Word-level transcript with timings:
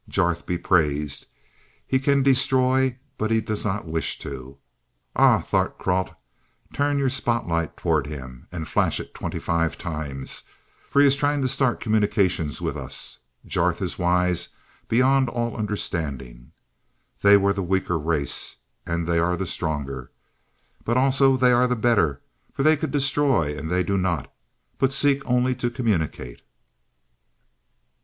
"Jarth 0.09 0.47
Be 0.47 0.57
Praised. 0.57 1.27
He 1.85 1.99
can 1.99 2.23
destroy, 2.23 2.97
but 3.19 3.27
does 3.45 3.63
not 3.63 3.85
wish 3.85 4.17
to. 4.17 4.57
Ah, 5.15 5.41
Thart 5.41 5.77
Kralt, 5.77 6.15
turn 6.73 6.97
your 6.97 7.07
spotlight 7.07 7.77
toward 7.77 8.07
him, 8.07 8.47
and 8.51 8.67
flash 8.67 8.99
it 8.99 9.13
twenty 9.13 9.37
five 9.37 9.77
times, 9.77 10.41
for 10.89 11.01
he 11.03 11.07
is 11.07 11.15
trying 11.15 11.43
to 11.43 11.47
start 11.47 11.79
communications 11.79 12.59
with 12.59 12.75
us. 12.77 13.19
Jarth 13.45 13.79
is 13.79 13.99
wise 13.99 14.49
beyond 14.89 15.29
all 15.29 15.55
understanding. 15.55 16.51
They 17.19 17.37
were 17.37 17.53
the 17.53 17.61
weaker 17.61 17.99
race, 17.99 18.55
and 18.87 19.05
they 19.05 19.19
are 19.19 19.37
the 19.37 19.45
stronger. 19.45 20.09
But 20.83 20.97
also 20.97 21.37
they 21.37 21.51
are 21.51 21.67
the 21.67 21.75
better, 21.75 22.23
for 22.51 22.63
they 22.63 22.75
could 22.75 22.89
destroy, 22.89 23.55
and 23.55 23.69
they 23.69 23.83
do 23.83 23.99
not, 23.99 24.33
but 24.79 24.93
seek 24.93 25.21
only 25.27 25.53
to 25.53 25.69
communicate." 25.69 26.41